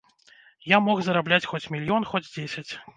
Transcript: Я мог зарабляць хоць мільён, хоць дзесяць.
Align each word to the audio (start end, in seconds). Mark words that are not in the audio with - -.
Я 0.75 0.79
мог 0.87 0.97
зарабляць 1.09 1.41
хоць 1.55 1.65
мільён, 1.77 2.11
хоць 2.13 2.27
дзесяць. 2.33 2.71